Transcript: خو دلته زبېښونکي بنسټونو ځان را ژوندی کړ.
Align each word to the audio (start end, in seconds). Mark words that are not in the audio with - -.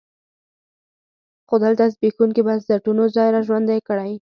خو 1.47 1.55
دلته 1.63 1.83
زبېښونکي 1.93 2.41
بنسټونو 2.47 3.03
ځان 3.15 3.29
را 3.35 3.41
ژوندی 3.47 3.79
کړ. 3.87 3.97